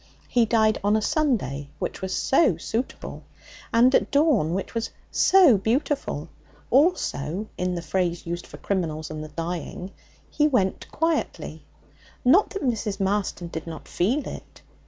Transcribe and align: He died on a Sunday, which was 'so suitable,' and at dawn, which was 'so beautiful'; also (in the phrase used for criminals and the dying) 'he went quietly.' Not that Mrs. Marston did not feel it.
He 0.27 0.47
died 0.47 0.79
on 0.83 0.95
a 0.95 0.99
Sunday, 1.03 1.69
which 1.77 2.01
was 2.01 2.15
'so 2.15 2.57
suitable,' 2.57 3.23
and 3.71 3.93
at 3.93 4.09
dawn, 4.09 4.55
which 4.55 4.73
was 4.73 4.89
'so 5.11 5.59
beautiful'; 5.59 6.27
also 6.71 7.49
(in 7.55 7.75
the 7.75 7.83
phrase 7.83 8.25
used 8.25 8.47
for 8.47 8.57
criminals 8.57 9.11
and 9.11 9.23
the 9.23 9.27
dying) 9.27 9.91
'he 10.27 10.47
went 10.47 10.91
quietly.' 10.91 11.67
Not 12.25 12.49
that 12.49 12.63
Mrs. 12.63 12.99
Marston 12.99 13.49
did 13.49 13.67
not 13.67 13.87
feel 13.87 14.27
it. 14.27 14.63